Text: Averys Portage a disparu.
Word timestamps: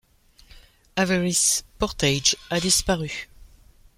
Averys 1.03 1.61
Portage 1.77 2.33
a 2.49 2.59
disparu. 2.59 3.09